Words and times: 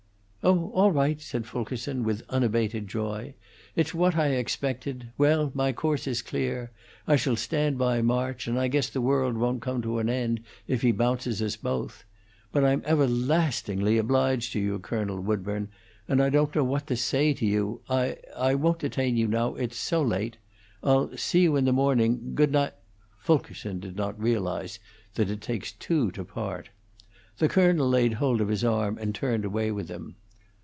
"Oh, 0.43 0.71
all 0.73 0.91
right," 0.91 1.21
said 1.21 1.45
Fulkerson, 1.45 2.03
with 2.03 2.23
unabated 2.27 2.87
joy. 2.87 3.35
"It's 3.75 3.93
what 3.93 4.15
I 4.17 4.29
expected. 4.29 5.11
Well, 5.15 5.51
my 5.53 5.71
course 5.71 6.07
is 6.07 6.23
clear; 6.23 6.71
I 7.07 7.15
shall 7.15 7.35
stand 7.35 7.77
by 7.77 8.01
March, 8.01 8.47
and 8.47 8.57
I 8.57 8.67
guess 8.67 8.89
the 8.89 9.01
world 9.01 9.37
won't 9.37 9.61
come 9.61 9.83
to 9.83 9.99
an 9.99 10.09
end 10.09 10.41
if 10.67 10.81
he 10.81 10.91
bounces 10.91 11.43
us 11.43 11.55
both. 11.55 12.05
But 12.51 12.63
I'm 12.65 12.81
everlastingly 12.87 13.99
obliged 13.99 14.51
to 14.53 14.59
you, 14.59 14.79
Colonel 14.79 15.21
Woodburn, 15.21 15.69
and 16.07 16.23
I 16.23 16.29
don't 16.31 16.55
know 16.55 16.63
what 16.63 16.87
to 16.87 16.95
say 16.97 17.33
to 17.35 17.45
you. 17.45 17.81
I 17.87 18.17
I 18.35 18.55
won't 18.55 18.79
detain 18.79 19.17
you 19.17 19.27
now; 19.27 19.53
it's 19.53 19.77
so 19.77 20.01
late. 20.01 20.37
I'll 20.83 21.15
see 21.17 21.41
you 21.41 21.55
in 21.55 21.65
the 21.65 21.71
morning. 21.71 22.33
Good 22.33 22.51
ni" 22.51 22.69
Fulkerson 23.23 23.79
did 23.79 23.95
not 23.95 24.19
realize 24.19 24.79
that 25.13 25.29
it 25.29 25.39
takes 25.41 25.71
two 25.73 26.09
to 26.13 26.25
part. 26.25 26.69
The 27.37 27.47
colonel 27.47 27.87
laid 27.87 28.13
hold 28.13 28.41
of 28.41 28.47
his 28.47 28.63
arm 28.63 28.97
and 28.97 29.13
turned 29.13 29.45
away 29.45 29.71
with 29.71 29.87
him. 29.87 30.15